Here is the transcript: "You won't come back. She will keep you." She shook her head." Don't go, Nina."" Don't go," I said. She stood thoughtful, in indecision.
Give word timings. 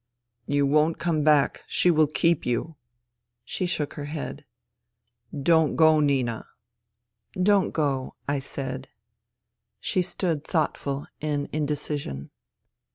"You 0.47 0.65
won't 0.65 0.97
come 0.97 1.23
back. 1.23 1.63
She 1.67 1.91
will 1.91 2.07
keep 2.07 2.43
you." 2.43 2.75
She 3.45 3.67
shook 3.67 3.93
her 3.93 4.05
head." 4.05 4.45
Don't 5.47 5.75
go, 5.75 5.99
Nina."" 5.99 6.47
Don't 7.33 7.69
go," 7.69 8.15
I 8.27 8.39
said. 8.39 8.87
She 9.79 10.01
stood 10.01 10.43
thoughtful, 10.43 11.05
in 11.19 11.47
indecision. 11.53 12.31